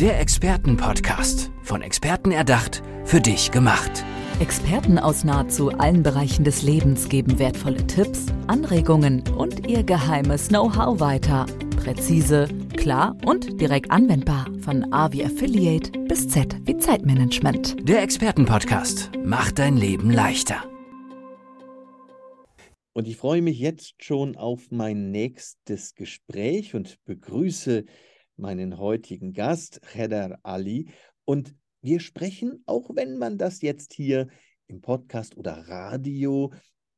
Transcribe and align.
Der 0.00 0.18
Expertenpodcast. 0.18 1.50
Von 1.62 1.82
Experten 1.82 2.30
erdacht, 2.30 2.82
für 3.04 3.20
dich 3.20 3.50
gemacht. 3.50 4.02
Experten 4.40 4.98
aus 4.98 5.24
nahezu 5.24 5.72
allen 5.72 6.02
Bereichen 6.02 6.42
des 6.42 6.62
Lebens 6.62 7.10
geben 7.10 7.38
wertvolle 7.38 7.86
Tipps, 7.86 8.24
Anregungen 8.46 9.22
und 9.36 9.68
ihr 9.68 9.82
geheimes 9.82 10.48
Know-how 10.48 11.00
weiter. 11.00 11.44
Präzise, 11.76 12.48
klar 12.78 13.14
und 13.26 13.60
direkt 13.60 13.90
anwendbar. 13.90 14.46
Von 14.62 14.90
A 14.90 15.12
wie 15.12 15.22
Affiliate 15.22 15.92
bis 16.08 16.30
Z 16.30 16.56
wie 16.64 16.78
Zeitmanagement. 16.78 17.86
Der 17.86 18.02
Expertenpodcast 18.02 19.10
macht 19.22 19.58
dein 19.58 19.76
Leben 19.76 20.10
leichter. 20.10 20.64
Und 22.94 23.06
ich 23.06 23.18
freue 23.18 23.42
mich 23.42 23.58
jetzt 23.58 24.02
schon 24.02 24.34
auf 24.36 24.70
mein 24.70 25.10
nächstes 25.10 25.94
Gespräch 25.94 26.74
und 26.74 27.04
begrüße 27.04 27.84
meinen 28.40 28.78
heutigen 28.78 29.32
Gast, 29.32 29.80
Hedder 29.92 30.38
Ali. 30.42 30.90
Und 31.24 31.54
wir 31.82 32.00
sprechen, 32.00 32.62
auch 32.66 32.90
wenn 32.94 33.18
man 33.18 33.38
das 33.38 33.62
jetzt 33.62 33.92
hier 33.94 34.28
im 34.66 34.80
Podcast 34.80 35.36
oder 35.36 35.68
Radio 35.68 36.52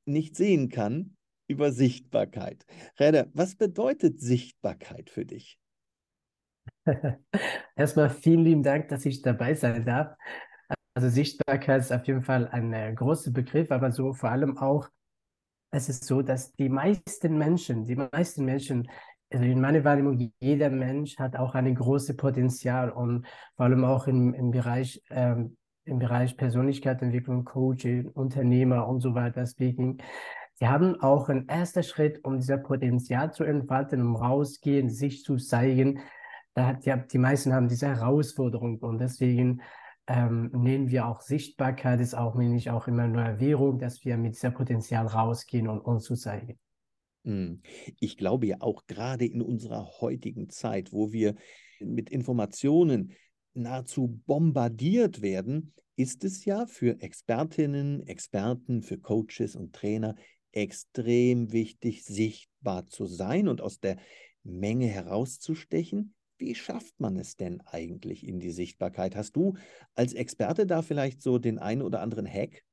nicht 0.04 0.36
sehen 0.36 0.68
kann, 0.68 1.16
über 1.46 1.72
Sichtbarkeit. 1.72 2.64
Redder, 2.98 3.28
was 3.34 3.56
bedeutet 3.56 4.20
Sichtbarkeit 4.20 5.10
für 5.10 5.24
dich? 5.24 5.58
Erstmal 7.76 8.10
vielen 8.10 8.44
lieben 8.44 8.62
Dank, 8.62 8.88
dass 8.88 9.04
ich 9.04 9.22
dabei 9.22 9.54
sein 9.54 9.84
darf. 9.84 10.16
Also 10.94 11.08
Sichtbarkeit 11.08 11.80
ist 11.80 11.92
auf 11.92 12.06
jeden 12.06 12.22
Fall 12.22 12.48
ein 12.48 12.72
äh, 12.72 12.92
großer 12.94 13.30
Begriff, 13.30 13.70
aber 13.70 13.92
so 13.92 14.12
vor 14.12 14.30
allem 14.30 14.58
auch, 14.58 14.88
es 15.70 15.88
ist 15.88 16.04
so, 16.04 16.20
dass 16.20 16.52
die 16.52 16.68
meisten 16.68 17.38
Menschen, 17.38 17.86
die 17.86 17.96
meisten 17.96 18.44
Menschen 18.44 18.90
also 19.32 19.44
in 19.44 19.60
meiner 19.60 19.84
Wahrnehmung, 19.84 20.32
jeder 20.40 20.70
Mensch 20.70 21.18
hat 21.18 21.36
auch 21.36 21.54
ein 21.54 21.74
großes 21.74 22.16
Potenzial 22.16 22.90
und 22.90 23.26
vor 23.56 23.66
allem 23.66 23.84
auch 23.84 24.06
im, 24.06 24.34
im 24.34 24.50
Bereich, 24.50 25.02
ähm, 25.10 25.56
im 25.84 25.98
Bereich 25.98 26.36
Persönlichkeitsentwicklung, 26.36 27.44
Coaching, 27.44 28.08
Unternehmer 28.08 28.86
und 28.86 29.00
so 29.00 29.14
weiter, 29.14 29.46
Speaking. 29.46 30.00
Sie 30.54 30.68
haben 30.68 31.00
auch 31.00 31.28
einen 31.28 31.48
ersten 31.48 31.82
Schritt, 31.82 32.24
um 32.24 32.38
dieser 32.38 32.58
Potenzial 32.58 33.32
zu 33.32 33.44
entfalten, 33.44 34.00
um 34.00 34.16
rausgehen, 34.16 34.90
sich 34.90 35.24
zu 35.24 35.36
zeigen. 35.36 36.00
Da 36.54 36.66
hat 36.66 36.84
ja, 36.84 36.96
die 36.96 37.18
meisten 37.18 37.52
haben 37.52 37.68
diese 37.68 37.88
Herausforderung 37.88 38.78
und 38.78 38.98
deswegen 38.98 39.62
ähm, 40.06 40.50
nehmen 40.52 40.90
wir 40.90 41.06
auch 41.06 41.20
Sichtbarkeit, 41.20 42.00
ist 42.00 42.14
auch 42.14 42.34
nämlich 42.34 42.70
auch 42.70 42.86
immer 42.86 43.08
nur 43.08 43.40
Währung, 43.40 43.78
dass 43.78 44.04
wir 44.04 44.16
mit 44.16 44.34
diesem 44.34 44.52
Potenzial 44.52 45.06
rausgehen 45.06 45.68
und 45.68 45.80
uns 45.80 46.04
zu 46.04 46.14
zeigen. 46.14 46.58
Hm. 47.24 47.62
Ich 48.00 48.16
glaube 48.16 48.46
ja 48.46 48.56
auch 48.60 48.86
gerade 48.86 49.26
in 49.26 49.42
unserer 49.42 50.00
heutigen 50.00 50.50
Zeit, 50.50 50.92
wo 50.92 51.12
wir 51.12 51.34
mit 51.80 52.10
Informationen 52.10 53.12
nahezu 53.54 54.20
bombardiert 54.26 55.22
werden, 55.22 55.72
ist 55.96 56.24
es 56.24 56.44
ja 56.44 56.66
für 56.66 57.00
Expertinnen, 57.00 58.06
Experten, 58.06 58.82
für 58.82 58.98
Coaches 58.98 59.56
und 59.56 59.74
Trainer 59.74 60.16
extrem 60.52 61.52
wichtig, 61.52 62.04
sichtbar 62.04 62.86
zu 62.86 63.06
sein 63.06 63.48
und 63.48 63.60
aus 63.60 63.78
der 63.78 63.98
Menge 64.42 64.86
herauszustechen. 64.86 66.14
Wie 66.38 66.54
schafft 66.54 66.98
man 66.98 67.16
es 67.16 67.36
denn 67.36 67.60
eigentlich 67.66 68.26
in 68.26 68.40
die 68.40 68.50
Sichtbarkeit? 68.50 69.14
Hast 69.14 69.36
du 69.36 69.54
als 69.94 70.12
Experte 70.12 70.66
da 70.66 70.82
vielleicht 70.82 71.22
so 71.22 71.38
den 71.38 71.58
einen 71.58 71.82
oder 71.82 72.00
anderen 72.00 72.26
Hack? 72.26 72.64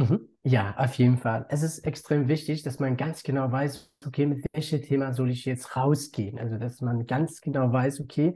Mhm. 0.00 0.28
Ja, 0.42 0.74
auf 0.78 0.94
jeden 0.94 1.18
Fall. 1.18 1.44
Es 1.50 1.62
ist 1.62 1.80
extrem 1.80 2.26
wichtig, 2.26 2.62
dass 2.62 2.78
man 2.78 2.96
ganz 2.96 3.22
genau 3.22 3.52
weiß, 3.52 3.92
okay, 4.06 4.24
mit 4.24 4.42
welchem 4.54 4.80
Thema 4.80 5.12
soll 5.12 5.30
ich 5.30 5.44
jetzt 5.44 5.76
rausgehen? 5.76 6.38
Also, 6.38 6.56
dass 6.56 6.80
man 6.80 7.06
ganz 7.06 7.42
genau 7.42 7.70
weiß, 7.70 8.00
okay, 8.00 8.34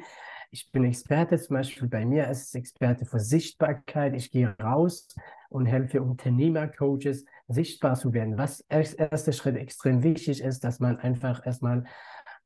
ich 0.50 0.70
bin 0.70 0.84
Experte, 0.84 1.38
zum 1.38 1.56
Beispiel 1.56 1.88
bei 1.88 2.04
mir 2.04 2.28
ist 2.28 2.48
es 2.48 2.54
Experte 2.54 3.06
für 3.06 3.18
Sichtbarkeit. 3.18 4.14
Ich 4.14 4.30
gehe 4.30 4.54
raus 4.62 5.08
und 5.48 5.64
helfe 5.64 6.02
Unternehmer, 6.02 6.68
Coaches, 6.68 7.24
sichtbar 7.48 7.94
zu 7.94 8.12
werden. 8.12 8.36
Was 8.36 8.62
als 8.68 8.92
erster 8.92 9.32
Schritt 9.32 9.56
extrem 9.56 10.02
wichtig 10.02 10.42
ist, 10.42 10.64
dass 10.64 10.80
man 10.80 10.98
einfach 10.98 11.44
erstmal 11.46 11.84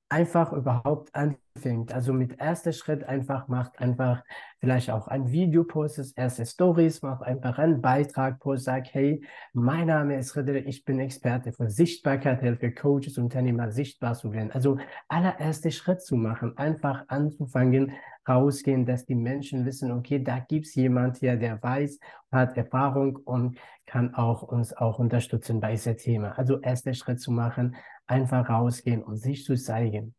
einfach 0.08 0.52
überhaupt 0.52 1.12
anfängt. 1.14 1.42
Also 1.92 2.12
mit 2.12 2.40
erster 2.40 2.72
Schritt 2.72 3.04
einfach 3.04 3.48
macht 3.48 3.78
einfach 3.80 4.22
vielleicht 4.60 4.90
auch 4.90 5.08
ein 5.08 5.30
Video 5.30 5.64
postet, 5.64 6.12
erste 6.16 6.44
Stories, 6.46 7.02
macht 7.02 7.22
einfach 7.22 7.58
einen 7.58 7.80
Beitrag, 7.80 8.40
post, 8.40 8.64
sagt, 8.64 8.92
hey, 8.92 9.22
mein 9.52 9.86
Name 9.86 10.16
ist 10.16 10.36
Ritter, 10.36 10.54
ich 10.54 10.84
bin 10.84 10.98
Experte 11.00 11.52
für 11.52 11.70
Sichtbarkeit, 11.70 12.42
helfe 12.42 12.72
Coaches, 12.72 13.18
Unternehmer 13.18 13.70
sichtbar 13.70 14.14
zu 14.14 14.32
werden. 14.32 14.50
Also 14.52 14.78
allererste 15.08 15.70
Schritt 15.70 16.02
zu 16.02 16.16
machen, 16.16 16.56
einfach 16.56 17.04
anzufangen, 17.08 17.92
rausgehen, 18.28 18.84
dass 18.84 19.06
die 19.06 19.14
Menschen 19.14 19.64
wissen, 19.64 19.90
okay, 19.90 20.22
da 20.22 20.38
gibt 20.38 20.66
es 20.66 20.74
jemand 20.74 21.16
hier, 21.16 21.36
der 21.36 21.62
weiß, 21.62 21.98
hat 22.30 22.56
Erfahrung 22.56 23.16
und 23.16 23.58
kann 23.86 24.14
auch 24.14 24.42
uns 24.42 24.76
auch 24.76 24.98
unterstützen 24.98 25.60
bei 25.60 25.72
diesem 25.72 25.96
Thema. 25.96 26.38
Also 26.38 26.60
erster 26.60 26.94
Schritt 26.94 27.20
zu 27.20 27.32
machen, 27.32 27.76
einfach 28.06 28.48
rausgehen 28.48 29.02
und 29.02 29.16
sich 29.16 29.44
zu 29.44 29.54
zeigen. 29.54 30.14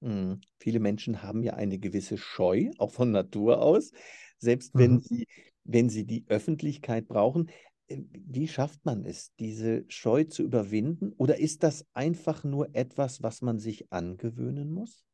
Mhm. 0.00 0.40
Viele 0.58 0.80
Menschen 0.80 1.22
haben 1.22 1.42
ja 1.42 1.54
eine 1.54 1.78
gewisse 1.78 2.18
Scheu, 2.18 2.70
auch 2.78 2.90
von 2.92 3.10
Natur 3.10 3.62
aus, 3.62 3.92
selbst 4.38 4.74
wenn, 4.74 4.94
mhm. 4.94 5.00
sie, 5.00 5.26
wenn 5.64 5.88
sie 5.88 6.04
die 6.04 6.24
Öffentlichkeit 6.28 7.08
brauchen. 7.08 7.50
Äh, 7.86 8.02
wie 8.12 8.48
schafft 8.48 8.84
man 8.84 9.04
es, 9.04 9.34
diese 9.36 9.84
Scheu 9.88 10.24
zu 10.24 10.42
überwinden? 10.42 11.12
Oder 11.16 11.38
ist 11.38 11.62
das 11.62 11.86
einfach 11.94 12.44
nur 12.44 12.74
etwas, 12.74 13.22
was 13.22 13.42
man 13.42 13.58
sich 13.58 13.92
angewöhnen 13.92 14.72
muss? 14.72 15.04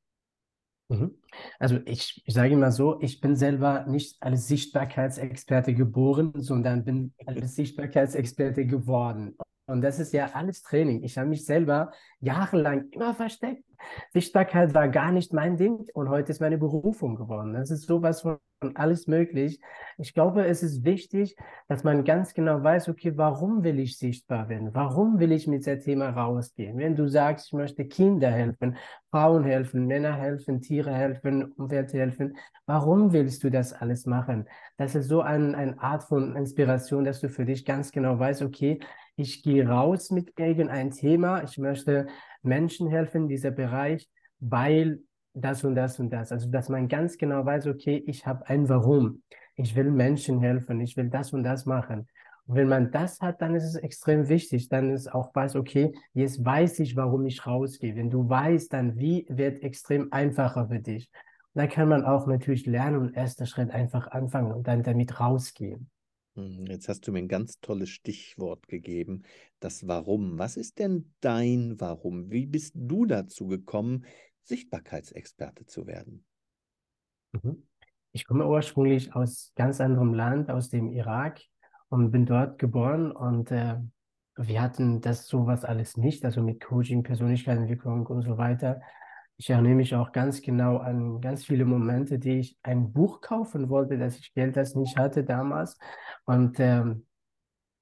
Mhm. 0.90 1.14
Also 1.60 1.78
ich, 1.86 2.20
ich 2.24 2.34
sage 2.34 2.52
immer 2.52 2.72
so, 2.72 3.00
ich 3.00 3.20
bin 3.20 3.36
selber 3.36 3.86
nicht 3.86 4.20
als 4.20 4.48
Sichtbarkeitsexperte 4.48 5.72
geboren, 5.72 6.32
sondern 6.36 6.84
bin 6.84 7.14
als 7.26 7.54
Sichtbarkeitsexperte 7.54 8.66
geworden. 8.66 9.36
Und 9.66 9.82
das 9.82 10.00
ist 10.00 10.12
ja 10.12 10.32
alles 10.32 10.62
Training. 10.62 11.04
Ich 11.04 11.16
habe 11.16 11.28
mich 11.28 11.44
selber 11.44 11.92
jahrelang 12.18 12.88
immer 12.90 13.14
versteckt. 13.14 13.64
Sichtbarkeit 14.12 14.74
war 14.74 14.88
gar 14.88 15.12
nicht 15.12 15.32
mein 15.32 15.56
Ding 15.56 15.86
und 15.94 16.08
heute 16.08 16.32
ist 16.32 16.40
meine 16.40 16.58
Berufung 16.58 17.16
geworden. 17.16 17.54
Das 17.54 17.70
ist 17.70 17.86
sowas 17.86 18.22
von 18.22 18.38
alles 18.74 19.06
möglich. 19.06 19.60
Ich 19.96 20.12
glaube, 20.12 20.46
es 20.46 20.62
ist 20.62 20.84
wichtig, 20.84 21.36
dass 21.68 21.84
man 21.84 22.04
ganz 22.04 22.34
genau 22.34 22.62
weiß, 22.62 22.88
okay, 22.88 23.12
warum 23.16 23.64
will 23.64 23.78
ich 23.78 23.96
sichtbar 23.98 24.48
werden? 24.48 24.74
Warum 24.74 25.18
will 25.18 25.32
ich 25.32 25.46
mit 25.46 25.66
dem 25.66 25.80
Thema 25.80 26.10
rausgehen? 26.10 26.76
Wenn 26.76 26.94
du 26.94 27.08
sagst, 27.08 27.46
ich 27.46 27.52
möchte 27.52 27.86
Kinder 27.86 28.30
helfen, 28.30 28.76
Frauen 29.10 29.44
helfen, 29.44 29.86
Männer 29.86 30.14
helfen, 30.14 30.60
Tiere 30.60 30.92
helfen, 30.92 31.52
Umwelt 31.52 31.92
helfen, 31.92 32.36
warum 32.66 33.12
willst 33.12 33.42
du 33.44 33.50
das 33.50 33.72
alles 33.72 34.06
machen? 34.06 34.46
Das 34.76 34.94
ist 34.94 35.08
so 35.08 35.22
ein, 35.22 35.54
eine 35.54 35.80
Art 35.80 36.04
von 36.04 36.36
Inspiration, 36.36 37.04
dass 37.04 37.20
du 37.20 37.28
für 37.28 37.44
dich 37.44 37.64
ganz 37.64 37.92
genau 37.92 38.18
weißt, 38.18 38.42
okay, 38.42 38.80
ich 39.16 39.42
gehe 39.42 39.68
raus 39.68 40.10
mit 40.10 40.38
irgendein 40.38 40.90
Thema, 40.90 41.42
ich 41.42 41.58
möchte 41.58 42.06
Menschen 42.42 42.88
helfen 42.88 43.22
in 43.22 43.28
diesem 43.28 43.54
Bereich, 43.54 44.08
weil 44.38 45.00
das 45.34 45.64
und 45.64 45.74
das 45.74 45.98
und 46.00 46.10
das. 46.10 46.32
Also, 46.32 46.50
dass 46.50 46.68
man 46.68 46.88
ganz 46.88 47.16
genau 47.16 47.44
weiß, 47.44 47.66
okay, 47.66 48.02
ich 48.06 48.26
habe 48.26 48.46
ein 48.48 48.68
Warum. 48.68 49.22
Ich 49.56 49.76
will 49.76 49.90
Menschen 49.90 50.40
helfen, 50.40 50.80
ich 50.80 50.96
will 50.96 51.08
das 51.08 51.32
und 51.32 51.42
das 51.42 51.66
machen. 51.66 52.08
Und 52.46 52.56
wenn 52.56 52.68
man 52.68 52.90
das 52.90 53.20
hat, 53.20 53.42
dann 53.42 53.54
ist 53.54 53.64
es 53.64 53.76
extrem 53.76 54.28
wichtig. 54.28 54.68
Dann 54.68 54.90
ist 54.90 55.12
auch 55.12 55.34
weiß, 55.34 55.56
okay, 55.56 55.92
jetzt 56.14 56.44
weiß 56.44 56.80
ich, 56.80 56.96
warum 56.96 57.26
ich 57.26 57.46
rausgehe. 57.46 57.94
Wenn 57.94 58.10
du 58.10 58.28
weißt, 58.28 58.72
dann 58.72 58.98
wie 58.98 59.26
wird 59.28 59.62
extrem 59.62 60.12
einfacher 60.12 60.68
für 60.68 60.80
dich. 60.80 61.10
Da 61.54 61.66
kann 61.66 61.88
man 61.88 62.04
auch 62.04 62.26
natürlich 62.26 62.66
lernen 62.66 62.96
und 62.98 63.16
erster 63.16 63.46
Schritt 63.46 63.70
einfach 63.70 64.08
anfangen 64.08 64.52
und 64.52 64.66
dann 64.66 64.82
damit 64.82 65.20
rausgehen. 65.20 65.90
Hm, 66.40 66.66
jetzt 66.66 66.88
hast 66.88 67.06
du 67.06 67.12
mir 67.12 67.18
ein 67.18 67.28
ganz 67.28 67.60
tolles 67.60 67.90
Stichwort 67.90 68.66
gegeben, 68.68 69.22
das 69.60 69.86
Warum. 69.86 70.38
Was 70.38 70.56
ist 70.56 70.78
denn 70.78 71.12
dein 71.20 71.80
Warum? 71.80 72.30
Wie 72.30 72.46
bist 72.46 72.72
du 72.76 73.04
dazu 73.04 73.46
gekommen, 73.46 74.06
Sichtbarkeitsexperte 74.42 75.66
zu 75.66 75.86
werden? 75.86 76.24
Mhm. 77.32 77.66
Ich 78.12 78.26
komme 78.26 78.46
ursprünglich 78.48 79.14
aus 79.14 79.52
ganz 79.54 79.80
anderem 79.80 80.14
Land, 80.14 80.50
aus 80.50 80.68
dem 80.68 80.90
Irak 80.90 81.40
und 81.88 82.10
bin 82.10 82.26
dort 82.26 82.58
geboren 82.58 83.12
und 83.12 83.50
äh, 83.52 83.76
wir 84.36 84.62
hatten 84.62 85.00
das 85.00 85.26
sowas 85.26 85.64
alles 85.64 85.96
nicht, 85.96 86.24
also 86.24 86.42
mit 86.42 86.60
Coaching, 86.60 87.02
Persönlichkeitsentwicklung 87.02 88.06
und 88.06 88.22
so 88.22 88.38
weiter. 88.38 88.80
Ich 89.40 89.48
erinnere 89.48 89.74
mich 89.74 89.94
auch 89.94 90.12
ganz 90.12 90.42
genau 90.42 90.76
an 90.76 91.22
ganz 91.22 91.46
viele 91.46 91.64
Momente, 91.64 92.18
die 92.18 92.40
ich 92.40 92.58
ein 92.62 92.92
Buch 92.92 93.22
kaufen 93.22 93.70
wollte, 93.70 93.96
dass 93.96 94.18
ich 94.18 94.34
Geld 94.34 94.54
das 94.54 94.74
nicht 94.74 94.98
hatte 94.98 95.24
damals. 95.24 95.78
Und, 96.26 96.60
ähm, 96.60 97.06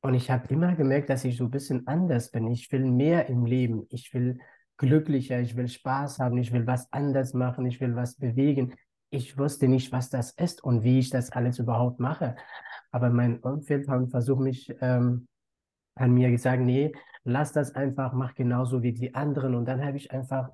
und 0.01 0.15
ich 0.15 0.31
habe 0.31 0.47
immer 0.55 0.77
gemerkt, 0.77 1.11
dass 1.11 1.25
ich 1.25 1.37
so 1.37 1.43
ein 1.43 1.51
bisschen 1.51 1.85
anders 1.89 2.31
bin. 2.31 2.47
Ich 2.47 2.71
will 2.71 2.85
mehr 2.85 3.29
im 3.29 3.45
Leben. 3.45 3.87
Ich 3.89 4.15
will 4.15 4.39
glücklicher, 4.77 5.41
ich 5.41 5.57
will 5.57 5.67
Spaß 5.67 6.21
haben, 6.21 6.39
ich 6.39 6.53
will 6.53 6.65
was 6.65 6.93
anders 6.93 7.35
machen, 7.35 7.67
ich 7.67 7.81
will 7.81 7.97
was 7.97 8.15
bewegen. 8.15 8.77
Ich 9.11 9.37
wusste 9.37 9.67
nicht, 9.67 9.91
was 9.91 10.11
das 10.11 10.31
ist 10.31 10.63
und 10.63 10.85
wie 10.85 11.01
ich 11.01 11.11
das 11.11 11.33
alles 11.33 11.59
überhaupt 11.59 11.99
mache. 11.99 12.37
Aber 12.93 13.11
mein 13.11 13.41
Umfeld 13.41 13.89
hat 13.89 14.09
versucht, 14.11 14.43
mich 14.43 14.73
ähm, 14.81 15.27
an 15.97 16.13
mir 16.13 16.31
gesagt, 16.31 16.63
nee, 16.63 16.93
lass 17.25 17.51
das 17.51 17.75
einfach, 17.75 18.13
mach 18.13 18.37
genauso 18.37 18.85
wie 18.85 18.93
die 18.93 19.17
anderen. 19.17 19.57
Und 19.57 19.65
dann 19.65 19.85
habe 19.85 19.97
ich 19.97 20.13
einfach 20.13 20.51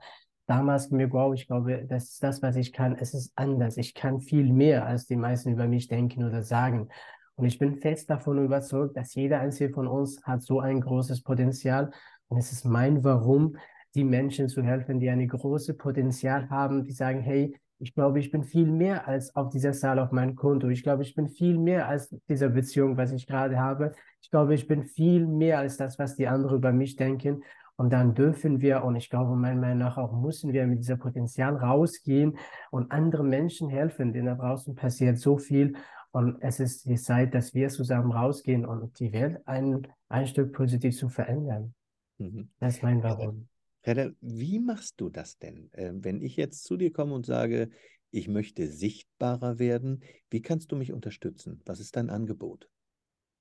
damals 0.46 0.91
mir, 0.91 1.11
wow, 1.12 1.35
ich 1.35 1.46
glaube, 1.46 1.87
das 1.88 2.11
ist 2.11 2.23
das, 2.23 2.43
was 2.43 2.56
ich 2.56 2.73
kann. 2.73 2.96
Es 2.96 3.14
ist 3.14 3.32
anders. 3.37 3.76
Ich 3.76 3.94
kann 3.94 4.20
viel 4.20 4.52
mehr, 4.52 4.87
als 4.87 5.06
die 5.06 5.17
meisten 5.17 5.52
über 5.52 5.67
mich 5.67 5.88
denken 5.88 6.25
oder 6.25 6.43
sagen. 6.43 6.88
Und 7.37 7.46
ich 7.46 7.58
bin 7.58 7.76
fest 7.76 8.11
davon 8.11 8.44
überzeugt, 8.44 8.96
dass 8.96 9.14
jeder 9.14 9.41
einzelne 9.41 9.73
von 9.73 9.88
uns 9.88 10.23
hat 10.25 10.43
so 10.43 10.61
ein 10.61 10.81
großes 10.81 11.23
Potenzial. 11.23 11.91
Und 12.29 12.38
es 12.38 12.52
ist 12.52 12.64
mein 12.64 13.02
Warum, 13.05 13.56
die 13.94 14.05
Menschen 14.05 14.49
zu 14.49 14.62
helfen, 14.62 15.00
die 15.00 15.11
ein 15.11 15.26
großes 15.26 15.76
Potenzial 15.76 16.49
haben, 16.50 16.85
die 16.85 16.93
sagen, 16.93 17.20
hey, 17.20 17.56
ich 17.79 17.94
glaube, 17.94 18.20
ich 18.20 18.31
bin 18.31 18.44
viel 18.44 18.67
mehr 18.67 19.08
als 19.08 19.35
auf 19.35 19.50
dieser 19.50 19.73
Zahl 19.73 19.99
auf 19.99 20.12
meinem 20.12 20.37
Konto. 20.37 20.69
Ich 20.69 20.82
glaube, 20.82 21.02
ich 21.02 21.14
bin 21.14 21.29
viel 21.29 21.58
mehr 21.58 21.88
als 21.88 22.14
diese 22.29 22.49
Beziehung, 22.50 22.97
was 22.97 23.12
ich 23.12 23.26
gerade 23.26 23.58
habe. 23.58 23.93
Ich 24.23 24.31
glaube, 24.31 24.55
ich 24.55 24.67
bin 24.67 24.85
viel 24.85 25.26
mehr 25.26 25.58
als 25.58 25.76
das, 25.76 25.99
was 25.99 26.17
die 26.17 26.29
anderen 26.29 26.56
über 26.56 26.73
mich 26.73 26.97
denken. 26.97 27.43
Und 27.76 27.93
dann 27.93 28.15
dürfen 28.15 28.61
wir, 28.61 28.85
und 28.85 28.94
ich 28.97 29.11
glaube, 29.11 29.35
meiner 29.35 29.61
Meinung 29.61 29.79
nach 29.79 29.99
auch 29.99 30.12
müssen 30.12 30.53
wir 30.53 30.67
mit 30.67 30.79
diesem 30.79 30.99
Potenzial 30.99 31.56
rausgehen 31.56 32.38
und 32.71 32.93
anderen 32.93 33.29
Menschen 33.29 33.69
helfen, 33.69 34.12
denn 34.12 34.26
da 34.26 34.37
draußen 34.37 34.75
passiert 34.75 35.19
so 35.19 35.38
viel. 35.38 35.75
Und 36.12 36.41
es 36.41 36.61
ist 36.61 36.85
die 36.85 36.94
Zeit, 36.94 37.35
dass 37.35 37.55
wir 37.55 37.69
zusammen 37.71 38.12
rausgehen 38.12 38.65
und 38.65 38.99
die 39.00 39.12
Welt 39.12 39.41
ein, 39.47 39.88
ein 40.09 40.26
Stück 40.29 40.53
positiv 40.53 40.97
zu 40.97 41.09
verändern. 41.09 41.75
Mhm. 42.19 42.50
Das 42.61 42.76
ist 42.76 42.82
mein 42.85 43.03
Warum. 43.03 43.49
Redder, 43.85 44.12
wie 44.21 44.61
machst 44.61 45.00
du 45.00 45.11
das 45.11 45.38
denn? 45.38 45.71
Äh, 45.73 45.93
wenn 45.94 46.23
ich 46.23 46.37
jetzt 46.37 46.65
zu 46.65 46.76
dir 46.76 46.93
komme 46.93 47.15
und 47.15 47.26
sage, 47.26 47.71
ich 48.12 48.29
möchte 48.29 48.69
sichtbarer 48.69 49.59
werden, 49.59 50.05
wie 50.31 50.41
kannst 50.41 50.71
du 50.71 50.76
mich 50.76 50.93
unterstützen? 50.93 51.61
Was 51.67 51.81
ist 51.81 51.97
dein 51.97 52.11
Angebot? 52.11 52.69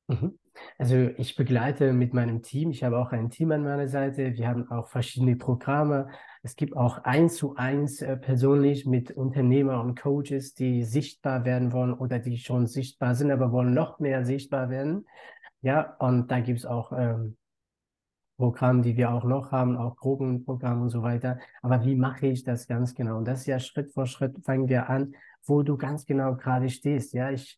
Mhm. 0.08 0.40
Also 0.84 1.12
ich 1.16 1.38
begleite 1.38 1.94
mit 1.94 2.14
meinem 2.14 2.42
Team. 2.42 2.72
Ich 2.72 2.84
habe 2.84 2.98
auch 2.98 3.14
ein 3.14 3.30
Team 3.30 3.54
an 3.54 3.64
meiner 3.64 3.88
Seite. 3.88 4.34
Wir 4.34 4.50
haben 4.50 4.70
auch 4.70 4.90
verschiedene 4.90 5.38
Programme. 5.38 6.10
Es 6.42 6.58
gibt 6.58 6.76
auch 6.76 6.98
eins 7.06 7.38
zu 7.38 7.56
eins 7.56 8.02
äh, 8.02 8.18
persönlich 8.18 8.86
mit 8.86 9.12
Unternehmern 9.12 9.80
und 9.80 9.98
Coaches, 9.98 10.56
die 10.56 10.84
sichtbar 10.84 11.46
werden 11.46 11.72
wollen 11.72 11.94
oder 11.94 12.20
die 12.20 12.38
schon 12.38 12.68
sichtbar 12.68 13.16
sind, 13.16 13.32
aber 13.32 13.54
wollen 13.54 13.74
noch 13.74 14.00
mehr 14.00 14.26
sichtbar 14.26 14.70
werden. 14.70 15.08
Ja, 15.62 15.96
und 16.00 16.30
da 16.30 16.42
gibt 16.42 16.60
es 16.60 16.66
auch 16.66 16.92
ähm, 16.92 17.38
Programme, 18.36 18.82
die 18.82 18.98
wir 18.98 19.14
auch 19.14 19.24
noch 19.24 19.54
haben, 19.54 19.78
auch 19.78 19.96
Gruppenprogramme 19.96 20.82
und 20.82 20.90
so 20.90 21.02
weiter. 21.02 21.40
Aber 21.62 21.86
wie 21.86 21.96
mache 21.96 22.28
ich 22.28 22.44
das 22.44 22.68
ganz 22.68 22.94
genau? 22.94 23.20
Und 23.20 23.26
das 23.26 23.40
ist 23.40 23.46
ja 23.46 23.60
Schritt 23.62 23.94
für 23.94 24.06
Schritt 24.06 24.38
fangen 24.44 24.68
wir 24.68 24.90
an, 24.90 25.16
wo 25.46 25.64
du 25.64 25.78
ganz 25.78 26.06
genau 26.06 26.36
gerade 26.36 26.70
stehst. 26.70 27.14
Ja, 27.14 27.32
ich 27.32 27.58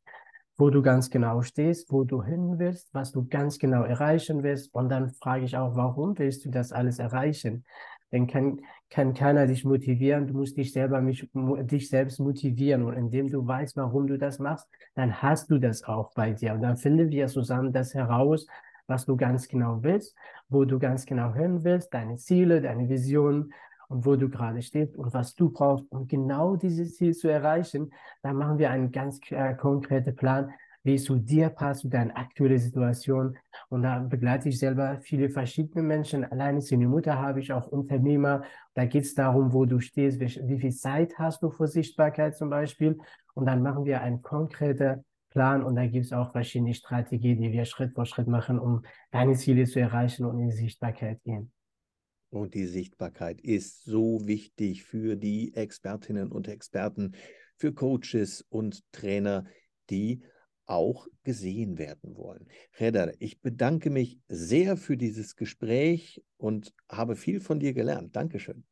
wo 0.58 0.70
du 0.70 0.82
ganz 0.82 1.10
genau 1.10 1.42
stehst, 1.42 1.92
wo 1.92 2.04
du 2.04 2.24
hin 2.24 2.58
willst, 2.58 2.94
was 2.94 3.12
du 3.12 3.28
ganz 3.28 3.60
genau 3.60 3.84
erreichen 3.84 4.44
willst. 4.44 4.74
Und 4.74 4.90
dann 4.90 5.10
frage 5.10 5.46
ich 5.46 5.58
auch, 5.58 5.76
warum 5.76 6.18
willst 6.18 6.46
du 6.46 6.50
das 6.50 6.72
alles 6.72 7.00
erreichen? 7.00 7.66
Denn 8.12 8.28
kann, 8.28 8.62
kann 8.90 9.14
keiner 9.14 9.48
dich 9.48 9.66
motivieren, 9.66 10.28
du 10.28 10.34
musst 10.36 10.56
dich 10.56 10.72
selber 10.72 11.02
mich, 11.02 11.28
dich 11.34 11.90
selbst 11.90 12.20
motivieren. 12.20 12.84
Und 12.84 12.94
indem 12.94 13.30
du 13.30 13.46
weißt, 13.46 13.76
warum 13.76 14.08
du 14.08 14.18
das 14.18 14.40
machst, 14.40 14.70
dann 14.94 15.22
hast 15.22 15.50
du 15.50 15.58
das 15.58 15.84
auch 15.84 16.14
bei 16.14 16.32
dir. 16.32 16.54
Und 16.54 16.62
dann 16.62 16.78
finden 16.78 17.10
wir 17.10 17.28
zusammen 17.28 17.74
das 17.74 17.94
heraus, 17.94 18.48
was 18.88 19.06
du 19.06 19.18
ganz 19.18 19.48
genau 19.48 19.80
willst, 19.82 20.16
wo 20.48 20.64
du 20.64 20.80
ganz 20.80 21.06
genau 21.06 21.34
hin 21.34 21.64
willst, 21.64 21.94
deine 21.94 22.18
Ziele, 22.18 22.62
deine 22.62 22.88
Visionen 22.88 23.52
und 23.88 24.06
wo 24.06 24.16
du 24.16 24.30
gerade 24.30 24.62
stehst 24.62 24.96
und 24.96 25.14
was 25.14 25.36
du 25.36 25.50
brauchst, 25.52 25.86
um 25.92 26.08
genau 26.08 26.56
dieses 26.56 26.96
Ziel 26.96 27.14
zu 27.14 27.28
erreichen, 27.28 27.92
dann 28.22 28.36
machen 28.36 28.58
wir 28.58 28.72
einen 28.72 28.92
ganz 28.92 29.20
äh, 29.30 29.54
konkreten 29.56 30.16
Plan, 30.16 30.52
wie 30.86 30.96
es 30.96 31.06
zu 31.06 31.16
dir 31.18 31.50
passt, 31.50 31.82
zu 31.82 31.90
deiner 31.90 32.16
aktuellen 32.16 32.60
Situation. 32.60 33.38
Und 33.70 33.82
da 33.82 34.00
begleite 34.00 34.50
ich 34.50 34.60
selber 34.60 35.00
viele 35.02 35.30
verschiedene 35.30 35.82
Menschen. 35.82 36.24
Alleine 36.24 36.60
zu 36.60 36.76
eine 36.76 36.88
Mutter 36.88 37.20
habe 37.20 37.40
ich 37.40 37.52
auch 37.52 37.68
Unternehmer. 37.68 38.44
Da 38.76 38.86
geht 38.86 39.04
es 39.04 39.16
darum, 39.16 39.52
wo 39.52 39.66
du 39.66 39.80
stehst, 39.80 40.20
wie, 40.20 40.48
wie, 40.48 40.60
viel 40.60 40.74
Zeit 40.74 41.18
hast 41.18 41.42
du 41.42 41.50
für 41.50 41.68
Sichtbarkeit 41.68 42.38
zum 42.38 42.52
Beispiel. 42.52 43.00
Und 43.34 43.48
dann 43.48 43.64
machen 43.64 43.86
wir 43.86 44.02
einen 44.02 44.22
konkreten 44.22 45.04
Plan 45.32 45.64
und 45.64 45.76
da 45.76 45.86
gibt 45.88 46.06
es 46.06 46.14
auch 46.14 46.32
verschiedene 46.32 46.74
Strategien, 46.74 47.42
die 47.42 47.52
wir 47.52 47.66
Schritt 47.66 47.94
für 47.94 48.06
Schritt 48.06 48.28
machen, 48.28 48.58
um 48.58 48.84
deine 49.12 49.34
Ziele 49.34 49.66
zu 49.66 49.82
erreichen 49.82 50.24
und 50.24 50.40
in 50.40 50.50
die 50.50 50.56
Sichtbarkeit 50.56 51.22
gehen. 51.24 51.52
Und 52.36 52.54
die 52.54 52.66
Sichtbarkeit 52.66 53.40
ist 53.40 53.86
so 53.86 54.28
wichtig 54.28 54.84
für 54.84 55.16
die 55.16 55.56
Expertinnen 55.56 56.34
und 56.34 56.50
Experten, 56.50 57.14
für 57.56 57.74
Coaches 57.74 58.46
und 58.50 58.84
Trainer, 58.92 59.46
die 59.90 60.22
auch 60.66 61.08
gesehen 61.24 61.78
werden 61.78 62.18
wollen. 62.18 62.50
Redder, 62.78 63.14
ich 63.20 63.40
bedanke 63.40 63.90
mich 63.90 64.20
sehr 64.28 64.76
für 64.76 64.98
dieses 64.98 65.38
Gespräch 65.38 66.22
und 66.36 66.74
habe 66.90 67.16
viel 67.16 67.40
von 67.40 67.62
dir 67.62 67.74
gelernt. 67.74 68.18
Dankeschön. 68.18 68.66